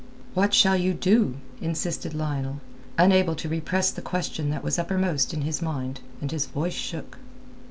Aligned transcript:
"What 0.33 0.51
shall 0.55 0.75
you 0.77 0.95
do?" 0.95 1.35
insisted 1.61 2.15
Lionel, 2.15 2.59
unable 2.97 3.35
to 3.35 3.47
repress 3.47 3.91
the 3.91 4.01
question 4.01 4.49
that 4.49 4.63
was 4.63 4.79
uppermost 4.79 5.31
in 5.31 5.41
his 5.43 5.61
mind; 5.61 5.99
and 6.21 6.31
his 6.31 6.47
voice 6.47 6.73
shook. 6.73 7.19